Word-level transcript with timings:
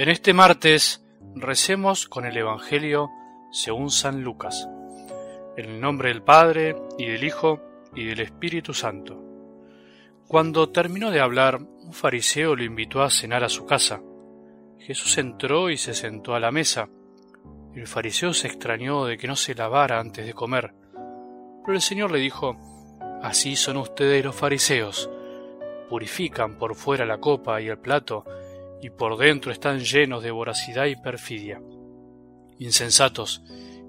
En 0.00 0.08
este 0.08 0.32
martes 0.32 1.04
recemos 1.34 2.08
con 2.08 2.24
el 2.24 2.34
Evangelio 2.34 3.10
según 3.52 3.90
San 3.90 4.22
Lucas, 4.22 4.66
en 5.58 5.66
el 5.66 5.78
nombre 5.78 6.08
del 6.08 6.22
Padre 6.22 6.74
y 6.96 7.04
del 7.04 7.22
Hijo 7.22 7.60
y 7.94 8.06
del 8.06 8.20
Espíritu 8.20 8.72
Santo. 8.72 9.22
Cuando 10.26 10.70
terminó 10.70 11.10
de 11.10 11.20
hablar, 11.20 11.58
un 11.60 11.92
fariseo 11.92 12.56
lo 12.56 12.64
invitó 12.64 13.02
a 13.02 13.10
cenar 13.10 13.44
a 13.44 13.50
su 13.50 13.66
casa. 13.66 14.00
Jesús 14.78 15.18
entró 15.18 15.68
y 15.68 15.76
se 15.76 15.92
sentó 15.92 16.34
a 16.34 16.40
la 16.40 16.50
mesa. 16.50 16.88
El 17.74 17.86
fariseo 17.86 18.32
se 18.32 18.46
extrañó 18.46 19.04
de 19.04 19.18
que 19.18 19.28
no 19.28 19.36
se 19.36 19.54
lavara 19.54 20.00
antes 20.00 20.24
de 20.24 20.32
comer. 20.32 20.72
Pero 21.62 21.74
el 21.74 21.82
Señor 21.82 22.10
le 22.10 22.20
dijo, 22.20 22.56
Así 23.22 23.54
son 23.54 23.76
ustedes 23.76 24.24
los 24.24 24.34
fariseos. 24.34 25.10
Purifican 25.90 26.56
por 26.56 26.74
fuera 26.74 27.04
la 27.04 27.18
copa 27.18 27.60
y 27.60 27.68
el 27.68 27.78
plato, 27.78 28.24
y 28.82 28.90
por 28.90 29.16
dentro 29.18 29.52
están 29.52 29.80
llenos 29.80 30.22
de 30.22 30.30
voracidad 30.30 30.86
y 30.86 30.96
perfidia. 30.96 31.60
Insensatos, 32.58 33.42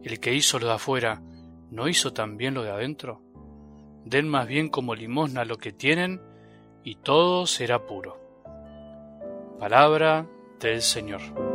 el 0.03 0.19
que 0.19 0.33
hizo 0.33 0.59
lo 0.59 0.67
de 0.67 0.73
afuera, 0.73 1.21
¿no 1.69 1.87
hizo 1.87 2.13
también 2.13 2.53
lo 2.53 2.63
de 2.63 2.71
adentro? 2.71 3.21
Den 4.05 4.27
más 4.27 4.47
bien 4.47 4.69
como 4.69 4.95
limosna 4.95 5.45
lo 5.45 5.57
que 5.57 5.71
tienen, 5.71 6.21
y 6.83 6.95
todo 6.95 7.45
será 7.45 7.85
puro. 7.85 8.19
Palabra 9.59 10.27
del 10.59 10.81
Señor. 10.81 11.50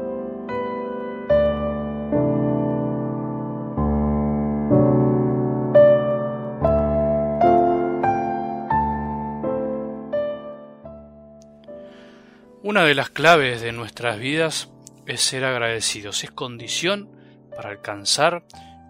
Una 12.67 12.85
de 12.85 12.97
las 12.97 13.11
claves 13.11 13.61
de 13.61 13.71
nuestras 13.71 14.19
vidas 14.19 14.73
es 15.07 15.21
ser 15.21 15.45
agradecidos, 15.45 16.25
es 16.25 16.33
condición 16.33 17.09
para 17.55 17.71
alcanzar 17.71 18.43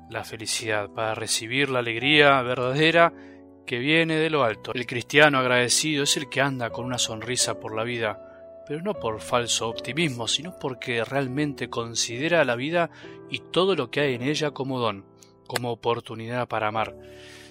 la 0.08 0.24
felicidad, 0.24 0.88
para 0.88 1.14
recibir 1.14 1.68
la 1.68 1.80
alegría 1.80 2.40
verdadera 2.40 3.12
que 3.66 3.76
viene 3.76 4.16
de 4.16 4.30
lo 4.30 4.44
alto. 4.44 4.72
El 4.72 4.86
cristiano 4.86 5.38
agradecido 5.38 6.04
es 6.04 6.16
el 6.16 6.30
que 6.30 6.40
anda 6.40 6.70
con 6.70 6.86
una 6.86 6.96
sonrisa 6.96 7.60
por 7.60 7.76
la 7.76 7.84
vida, 7.84 8.64
pero 8.66 8.80
no 8.80 8.94
por 8.94 9.20
falso 9.20 9.68
optimismo, 9.68 10.26
sino 10.26 10.58
porque 10.58 11.04
realmente 11.04 11.68
considera 11.68 12.46
la 12.46 12.56
vida 12.56 12.88
y 13.28 13.40
todo 13.40 13.76
lo 13.76 13.90
que 13.90 14.00
hay 14.00 14.14
en 14.14 14.22
ella 14.22 14.52
como 14.52 14.80
don, 14.80 15.04
como 15.46 15.70
oportunidad 15.70 16.48
para 16.48 16.68
amar. 16.68 16.96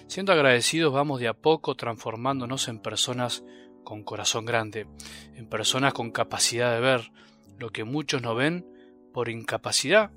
Siendo 0.08 0.32
agradecidos 0.32 0.92
vamos 0.92 1.20
de 1.20 1.28
a 1.28 1.34
poco 1.34 1.76
transformándonos 1.76 2.66
en 2.66 2.80
personas 2.80 3.44
con 3.86 4.02
corazón 4.02 4.44
grande, 4.44 4.88
en 5.36 5.46
personas 5.46 5.94
con 5.94 6.10
capacidad 6.10 6.74
de 6.74 6.80
ver 6.80 7.12
lo 7.56 7.70
que 7.70 7.84
muchos 7.84 8.20
no 8.20 8.34
ven 8.34 8.66
por 9.14 9.28
incapacidad 9.28 10.10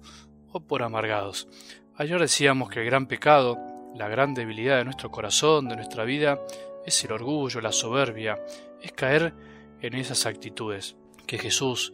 o 0.52 0.60
por 0.60 0.82
amargados. 0.82 1.48
Ayer 1.96 2.20
decíamos 2.20 2.72
que 2.72 2.80
el 2.80 2.88
gran 2.88 3.06
pecado, 3.06 3.60
la 3.96 4.08
gran 4.08 4.34
debilidad 4.34 4.80
de 4.80 4.86
nuestro 4.86 5.12
corazón, 5.12 5.70
de 5.70 5.76
nuestra 5.76 6.04
vida, 6.04 6.40
es 6.84 7.04
el 7.04 7.12
orgullo, 7.12 7.62
la 7.62 7.72
soberbia, 7.72 8.40
es 8.82 8.92
caer 8.92 9.36
en 9.82 9.94
esas 9.94 10.26
actitudes. 10.26 10.98
Que 11.28 11.38
Jesús 11.38 11.94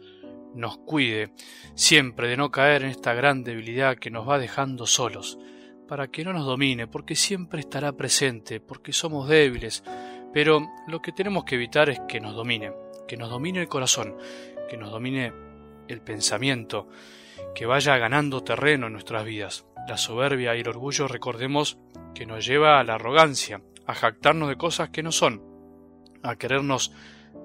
nos 0.54 0.78
cuide 0.78 1.28
siempre 1.74 2.26
de 2.26 2.38
no 2.38 2.50
caer 2.50 2.84
en 2.84 2.90
esta 2.90 3.12
gran 3.12 3.44
debilidad 3.44 3.98
que 3.98 4.10
nos 4.10 4.26
va 4.26 4.38
dejando 4.38 4.86
solos, 4.86 5.38
para 5.86 6.08
que 6.08 6.24
no 6.24 6.32
nos 6.32 6.46
domine, 6.46 6.86
porque 6.86 7.16
siempre 7.16 7.60
estará 7.60 7.92
presente, 7.92 8.60
porque 8.60 8.94
somos 8.94 9.28
débiles, 9.28 9.84
pero 10.32 10.66
lo 10.86 11.00
que 11.00 11.12
tenemos 11.12 11.44
que 11.44 11.54
evitar 11.54 11.88
es 11.88 12.00
que 12.08 12.20
nos 12.20 12.34
domine, 12.34 12.72
que 13.08 13.16
nos 13.16 13.30
domine 13.30 13.60
el 13.60 13.68
corazón, 13.68 14.16
que 14.68 14.76
nos 14.76 14.90
domine 14.90 15.32
el 15.88 16.00
pensamiento, 16.00 16.88
que 17.54 17.66
vaya 17.66 17.96
ganando 17.98 18.42
terreno 18.42 18.86
en 18.86 18.92
nuestras 18.92 19.24
vidas. 19.24 19.66
La 19.88 19.96
soberbia 19.96 20.56
y 20.56 20.60
el 20.60 20.68
orgullo, 20.68 21.08
recordemos, 21.08 21.78
que 22.14 22.26
nos 22.26 22.44
lleva 22.44 22.80
a 22.80 22.84
la 22.84 22.94
arrogancia, 22.94 23.62
a 23.86 23.94
jactarnos 23.94 24.48
de 24.48 24.56
cosas 24.56 24.90
que 24.90 25.02
no 25.02 25.12
son, 25.12 25.42
a 26.22 26.36
querernos 26.36 26.92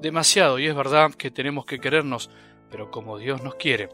demasiado, 0.02 0.58
y 0.60 0.68
es 0.68 0.76
verdad 0.76 1.14
que 1.14 1.30
tenemos 1.30 1.66
que 1.66 1.80
querernos, 1.80 2.32
pero 2.70 2.90
como 2.90 3.18
Dios 3.18 3.44
nos 3.44 3.56
quiere. 3.56 3.90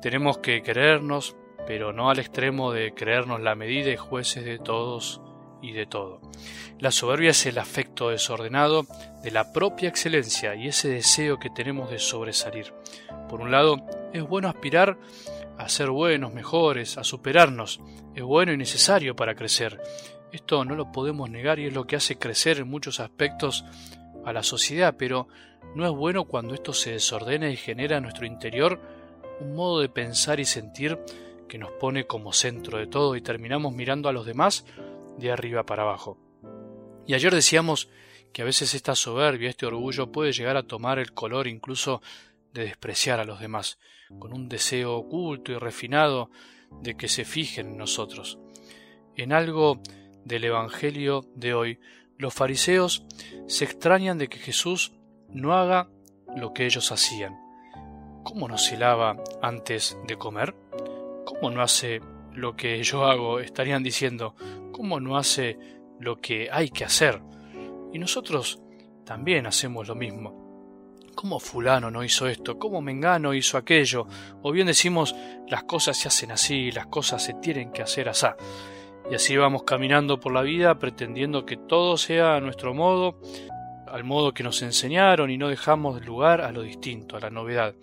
Tenemos 0.00 0.38
que 0.38 0.62
querernos, 0.62 1.36
pero 1.66 1.92
no 1.92 2.08
al 2.08 2.18
extremo 2.18 2.72
de 2.72 2.94
creernos 2.94 3.40
la 3.40 3.54
medida 3.54 3.90
y 3.90 3.96
jueces 3.96 4.44
de 4.44 4.58
todos 4.58 5.20
y 5.62 5.72
de 5.72 5.86
todo. 5.86 6.20
La 6.78 6.90
soberbia 6.90 7.30
es 7.30 7.46
el 7.46 7.58
afecto 7.58 8.10
desordenado 8.10 8.86
de 9.22 9.30
la 9.30 9.52
propia 9.52 9.88
excelencia 9.88 10.54
y 10.54 10.68
ese 10.68 10.88
deseo 10.88 11.38
que 11.38 11.50
tenemos 11.50 11.90
de 11.90 11.98
sobresalir. 11.98 12.72
Por 13.28 13.40
un 13.40 13.50
lado, 13.50 13.76
es 14.12 14.22
bueno 14.22 14.48
aspirar 14.48 14.98
a 15.58 15.68
ser 15.68 15.90
buenos, 15.90 16.34
mejores, 16.34 16.98
a 16.98 17.04
superarnos. 17.04 17.80
Es 18.14 18.22
bueno 18.22 18.52
y 18.52 18.56
necesario 18.56 19.16
para 19.16 19.34
crecer. 19.34 19.80
Esto 20.32 20.64
no 20.64 20.74
lo 20.74 20.92
podemos 20.92 21.30
negar 21.30 21.58
y 21.58 21.66
es 21.66 21.72
lo 21.72 21.86
que 21.86 21.96
hace 21.96 22.18
crecer 22.18 22.58
en 22.58 22.68
muchos 22.68 23.00
aspectos 23.00 23.64
a 24.24 24.32
la 24.32 24.42
sociedad, 24.42 24.96
pero 24.98 25.28
no 25.74 25.86
es 25.86 25.92
bueno 25.92 26.24
cuando 26.24 26.54
esto 26.54 26.72
se 26.72 26.92
desordena 26.92 27.48
y 27.48 27.56
genera 27.56 27.96
en 27.96 28.02
nuestro 28.02 28.26
interior 28.26 28.80
un 29.40 29.54
modo 29.54 29.80
de 29.80 29.88
pensar 29.88 30.40
y 30.40 30.44
sentir 30.44 30.98
que 31.48 31.58
nos 31.58 31.70
pone 31.72 32.06
como 32.06 32.32
centro 32.32 32.78
de 32.78 32.86
todo 32.86 33.16
y 33.16 33.20
terminamos 33.20 33.72
mirando 33.72 34.08
a 34.08 34.12
los 34.12 34.26
demás 34.26 34.64
de 35.18 35.32
arriba 35.32 35.64
para 35.64 35.82
abajo. 35.82 36.18
Y 37.06 37.14
ayer 37.14 37.34
decíamos 37.34 37.88
que 38.32 38.42
a 38.42 38.44
veces 38.44 38.74
esta 38.74 38.94
soberbia, 38.94 39.48
este 39.48 39.66
orgullo 39.66 40.12
puede 40.12 40.32
llegar 40.32 40.56
a 40.56 40.66
tomar 40.66 40.98
el 40.98 41.12
color 41.12 41.46
incluso 41.46 42.02
de 42.52 42.64
despreciar 42.64 43.20
a 43.20 43.24
los 43.24 43.40
demás, 43.40 43.78
con 44.18 44.32
un 44.32 44.48
deseo 44.48 44.96
oculto 44.96 45.52
y 45.52 45.56
refinado 45.56 46.30
de 46.82 46.96
que 46.96 47.08
se 47.08 47.24
fijen 47.24 47.68
en 47.68 47.76
nosotros. 47.76 48.38
En 49.16 49.32
algo 49.32 49.80
del 50.24 50.44
Evangelio 50.44 51.24
de 51.34 51.54
hoy, 51.54 51.80
los 52.18 52.34
fariseos 52.34 53.04
se 53.46 53.64
extrañan 53.64 54.18
de 54.18 54.28
que 54.28 54.38
Jesús 54.38 54.92
no 55.28 55.54
haga 55.54 55.88
lo 56.36 56.52
que 56.52 56.66
ellos 56.66 56.92
hacían. 56.92 57.38
¿Cómo 58.24 58.48
no 58.48 58.58
se 58.58 58.76
lava 58.76 59.16
antes 59.40 59.96
de 60.06 60.16
comer? 60.16 60.54
¿Cómo 61.24 61.50
no 61.50 61.62
hace 61.62 62.00
lo 62.32 62.56
que 62.56 62.82
yo 62.82 63.04
hago? 63.04 63.40
Estarían 63.40 63.82
diciendo, 63.82 64.34
¿cómo 64.76 65.00
no 65.00 65.16
hace 65.16 65.58
lo 65.98 66.20
que 66.20 66.50
hay 66.52 66.68
que 66.68 66.84
hacer? 66.84 67.22
Y 67.94 67.98
nosotros 67.98 68.60
también 69.06 69.46
hacemos 69.46 69.88
lo 69.88 69.94
mismo. 69.94 71.00
¿Cómo 71.14 71.40
fulano 71.40 71.90
no 71.90 72.04
hizo 72.04 72.28
esto? 72.28 72.58
¿Cómo 72.58 72.82
Mengano 72.82 73.32
hizo 73.32 73.56
aquello? 73.56 74.06
O 74.42 74.52
bien 74.52 74.66
decimos, 74.66 75.14
las 75.48 75.64
cosas 75.64 75.96
se 75.96 76.08
hacen 76.08 76.30
así, 76.30 76.70
las 76.72 76.88
cosas 76.88 77.24
se 77.24 77.32
tienen 77.32 77.72
que 77.72 77.80
hacer 77.80 78.10
así. 78.10 78.26
Y 79.10 79.14
así 79.14 79.34
vamos 79.38 79.62
caminando 79.62 80.20
por 80.20 80.34
la 80.34 80.42
vida 80.42 80.78
pretendiendo 80.78 81.46
que 81.46 81.56
todo 81.56 81.96
sea 81.96 82.36
a 82.36 82.40
nuestro 82.40 82.74
modo, 82.74 83.18
al 83.86 84.04
modo 84.04 84.34
que 84.34 84.42
nos 84.42 84.60
enseñaron 84.60 85.30
y 85.30 85.38
no 85.38 85.48
dejamos 85.48 86.04
lugar 86.04 86.42
a 86.42 86.52
lo 86.52 86.60
distinto, 86.60 87.16
a 87.16 87.20
la 87.20 87.30
novedad. 87.30 87.74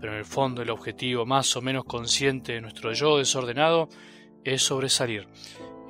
Pero 0.00 0.12
en 0.14 0.18
el 0.20 0.24
fondo 0.24 0.62
el 0.62 0.70
objetivo 0.70 1.26
más 1.26 1.54
o 1.54 1.60
menos 1.60 1.84
consciente 1.84 2.54
de 2.54 2.62
nuestro 2.62 2.94
yo 2.94 3.18
desordenado 3.18 3.90
es 4.42 4.62
sobresalir, 4.62 5.28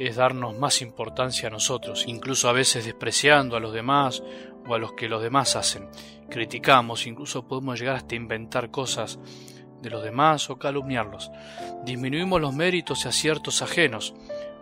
es 0.01 0.17
darnos 0.17 0.59
más 0.59 0.81
importancia 0.81 1.49
a 1.49 1.51
nosotros, 1.51 2.05
incluso 2.07 2.49
a 2.49 2.53
veces 2.53 2.87
despreciando 2.87 3.55
a 3.55 3.61
los 3.61 3.75
demás 3.75 4.23
o 4.67 4.75
a 4.75 4.79
los 4.79 4.95
que 4.95 5.11
los 5.11 5.23
demás 5.23 5.57
hacen. 5.57 5.91
Criticamos, 6.31 7.07
incluso 7.07 7.47
podemos 7.47 7.79
llegar 7.79 7.97
hasta 7.97 8.15
inventar 8.15 8.71
cosas 8.71 9.19
de 9.83 9.91
los 9.91 10.03
demás 10.03 10.49
o 10.49 10.59
calumniarlos. 10.59 11.31
Disminuimos 11.85 12.41
los 12.41 12.55
méritos 12.55 13.05
y 13.05 13.09
aciertos 13.09 13.61
ajenos, 13.61 14.15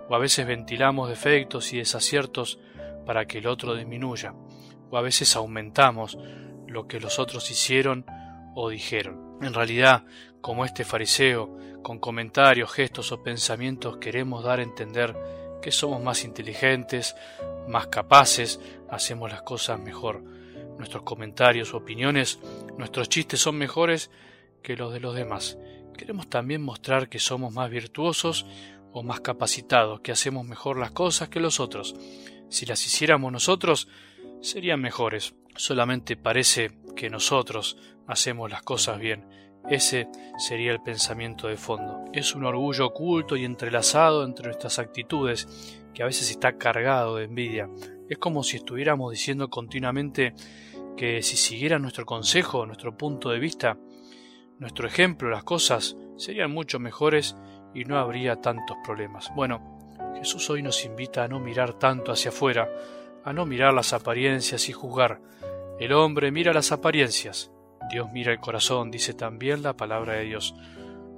o 0.08 0.14
a 0.16 0.18
veces 0.18 0.44
ventilamos 0.44 1.08
defectos 1.08 1.72
y 1.72 1.78
desaciertos 1.78 2.58
para 3.06 3.26
que 3.26 3.38
el 3.38 3.46
otro 3.46 3.76
disminuya, 3.76 4.34
o 4.90 4.98
a 4.98 5.02
veces 5.02 5.36
aumentamos 5.36 6.18
lo 6.66 6.88
que 6.88 6.98
los 6.98 7.20
otros 7.20 7.48
hicieron 7.52 8.04
o 8.56 8.70
dijeron. 8.70 9.27
En 9.40 9.54
realidad, 9.54 10.04
como 10.40 10.64
este 10.64 10.84
fariseo, 10.84 11.56
con 11.82 11.98
comentarios, 11.98 12.72
gestos 12.72 13.12
o 13.12 13.22
pensamientos 13.22 13.98
queremos 13.98 14.42
dar 14.44 14.58
a 14.58 14.62
entender 14.62 15.16
que 15.62 15.70
somos 15.72 16.02
más 16.02 16.24
inteligentes, 16.24 17.14
más 17.68 17.86
capaces, 17.88 18.60
hacemos 18.90 19.30
las 19.30 19.42
cosas 19.42 19.80
mejor. 19.80 20.22
Nuestros 20.78 21.02
comentarios 21.02 21.74
opiniones, 21.74 22.38
nuestros 22.76 23.08
chistes 23.08 23.40
son 23.40 23.56
mejores 23.56 24.10
que 24.62 24.76
los 24.76 24.92
de 24.92 25.00
los 25.00 25.14
demás. 25.14 25.58
Queremos 25.96 26.28
también 26.28 26.62
mostrar 26.62 27.08
que 27.08 27.18
somos 27.18 27.52
más 27.52 27.70
virtuosos 27.70 28.46
o 28.92 29.02
más 29.02 29.20
capacitados, 29.20 30.00
que 30.00 30.12
hacemos 30.12 30.46
mejor 30.46 30.78
las 30.78 30.92
cosas 30.92 31.28
que 31.28 31.40
los 31.40 31.60
otros. 31.60 31.94
Si 32.48 32.66
las 32.66 32.84
hiciéramos 32.86 33.32
nosotros, 33.32 33.88
serían 34.40 34.80
mejores. 34.80 35.34
Solamente 35.56 36.16
parece 36.16 36.78
que 36.94 37.10
nosotros 37.10 37.76
hacemos 38.08 38.50
las 38.50 38.62
cosas 38.62 38.98
bien. 38.98 39.24
Ese 39.68 40.08
sería 40.38 40.72
el 40.72 40.80
pensamiento 40.80 41.46
de 41.46 41.56
fondo. 41.56 42.04
Es 42.12 42.34
un 42.34 42.44
orgullo 42.44 42.86
oculto 42.86 43.36
y 43.36 43.44
entrelazado 43.44 44.24
entre 44.24 44.46
nuestras 44.46 44.78
actitudes 44.78 45.76
que 45.94 46.02
a 46.02 46.06
veces 46.06 46.30
está 46.30 46.56
cargado 46.56 47.16
de 47.16 47.24
envidia. 47.24 47.68
Es 48.08 48.18
como 48.18 48.42
si 48.42 48.56
estuviéramos 48.56 49.12
diciendo 49.12 49.50
continuamente 49.50 50.34
que 50.96 51.22
si 51.22 51.36
siguieran 51.36 51.82
nuestro 51.82 52.06
consejo, 52.06 52.66
nuestro 52.66 52.96
punto 52.96 53.30
de 53.30 53.38
vista, 53.38 53.78
nuestro 54.58 54.88
ejemplo, 54.88 55.28
las 55.28 55.44
cosas 55.44 55.96
serían 56.16 56.50
mucho 56.50 56.80
mejores 56.80 57.36
y 57.74 57.84
no 57.84 57.98
habría 57.98 58.40
tantos 58.40 58.76
problemas. 58.84 59.30
Bueno, 59.36 59.78
Jesús 60.16 60.48
hoy 60.50 60.62
nos 60.62 60.84
invita 60.84 61.24
a 61.24 61.28
no 61.28 61.38
mirar 61.38 61.74
tanto 61.74 62.10
hacia 62.10 62.30
afuera, 62.30 62.68
a 63.22 63.32
no 63.32 63.44
mirar 63.44 63.74
las 63.74 63.92
apariencias 63.92 64.68
y 64.68 64.72
juzgar. 64.72 65.20
El 65.78 65.92
hombre 65.92 66.32
mira 66.32 66.52
las 66.52 66.72
apariencias, 66.72 67.52
Dios 67.90 68.08
mira 68.12 68.32
el 68.32 68.40
corazón, 68.40 68.90
dice 68.90 69.14
también 69.14 69.62
la 69.62 69.76
palabra 69.76 70.14
de 70.14 70.24
Dios. 70.24 70.54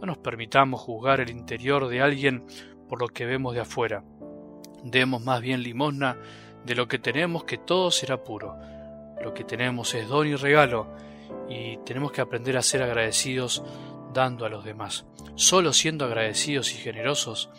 No 0.01 0.07
nos 0.07 0.19
permitamos 0.19 0.81
juzgar 0.81 1.21
el 1.21 1.31
interior 1.31 1.89
de 1.89 2.01
alguien 2.01 2.45
por 2.89 3.01
lo 3.01 3.09
que 3.09 3.27
vemos 3.27 3.55
de 3.55 3.61
afuera. 3.61 4.05
Demos 4.83 5.23
más 5.23 5.41
bien 5.41 5.63
limosna 5.63 6.17
de 6.65 6.75
lo 6.75 6.89
que 6.89 6.99
tenemos, 6.99 7.45
que 7.45 7.59
todo 7.59 7.91
será 7.91 8.23
puro. 8.23 8.57
Lo 9.23 9.35
que 9.35 9.45
tenemos 9.45 9.95
es 9.95 10.09
don 10.09 10.27
y 10.27 10.35
regalo, 10.37 10.89
y 11.49 11.77
tenemos 11.79 12.13
que 12.13 12.21
aprender 12.21 12.57
a 12.57 12.63
ser 12.63 12.83
agradecidos 12.83 13.63
dando 14.15 14.47
a 14.47 14.49
los 14.49 14.65
demás. 14.65 15.05
Solo 15.35 15.73
siendo 15.73 16.05
agradecidos 16.05 16.73
y 16.73 16.77
generosos, 16.77 17.51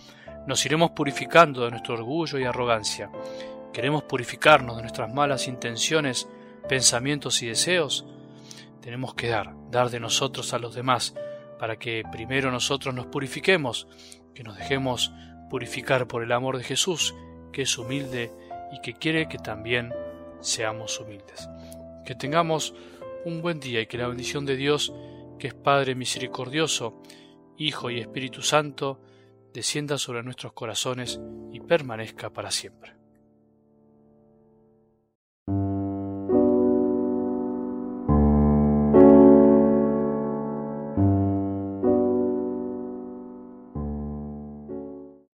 nos 0.47 0.65
iremos 0.65 0.91
purificando 0.91 1.65
de 1.65 1.71
nuestro 1.71 1.93
orgullo 1.95 2.39
y 2.39 2.43
arrogancia. 2.43 3.11
¿Queremos 3.73 4.03
purificarnos 4.03 4.75
de 4.75 4.81
nuestras 4.81 5.13
malas 5.13 5.47
intenciones, 5.47 6.27
pensamientos 6.67 7.41
y 7.43 7.47
deseos? 7.47 8.05
Tenemos 8.81 9.13
que 9.13 9.29
dar, 9.29 9.53
dar 9.69 9.89
de 9.89 9.99
nosotros 9.99 10.53
a 10.53 10.59
los 10.59 10.73
demás, 10.73 11.13
para 11.59 11.77
que 11.77 12.03
primero 12.11 12.51
nosotros 12.51 12.93
nos 12.95 13.05
purifiquemos, 13.05 13.87
que 14.33 14.43
nos 14.43 14.57
dejemos 14.57 15.11
purificar 15.49 16.07
por 16.07 16.23
el 16.23 16.31
amor 16.31 16.57
de 16.57 16.63
Jesús, 16.63 17.13
que 17.53 17.63
es 17.63 17.77
humilde 17.77 18.31
y 18.71 18.81
que 18.81 18.93
quiere 18.93 19.27
que 19.27 19.37
también 19.37 19.93
seamos 20.39 20.99
humildes. 20.99 21.47
Que 22.05 22.15
tengamos 22.15 22.73
un 23.25 23.41
buen 23.41 23.59
día 23.59 23.81
y 23.81 23.87
que 23.87 23.97
la 23.97 24.07
bendición 24.07 24.45
de 24.45 24.55
Dios, 24.55 24.93
que 25.37 25.47
es 25.47 25.53
Padre 25.53 25.93
misericordioso, 25.93 27.01
Hijo 27.57 27.91
y 27.91 27.99
Espíritu 27.99 28.41
Santo, 28.41 29.01
descienda 29.53 29.97
sobre 29.97 30.23
nuestros 30.23 30.53
corazones 30.53 31.19
y 31.51 31.59
permanezca 31.59 32.31
para 32.31 32.49
siempre. 32.49 33.00